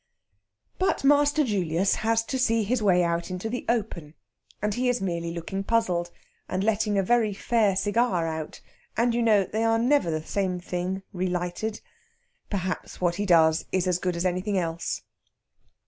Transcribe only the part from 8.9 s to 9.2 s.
and,